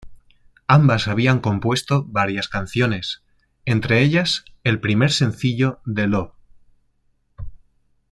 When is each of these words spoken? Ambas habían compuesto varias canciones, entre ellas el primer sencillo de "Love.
Ambas 0.67 1.07
habían 1.07 1.41
compuesto 1.41 2.03
varias 2.07 2.47
canciones, 2.49 3.21
entre 3.65 4.01
ellas 4.01 4.45
el 4.63 4.79
primer 4.81 5.11
sencillo 5.11 5.79
de 5.85 6.07
"Love. 6.07 6.33